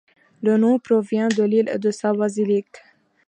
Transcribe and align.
Le 0.41 0.57
nom 0.57 0.79
provient 0.79 1.27
de 1.27 1.43
l'île 1.43 1.69
et 1.71 1.77
de 1.77 1.91
sa 1.91 2.11
basilique. 2.11 2.77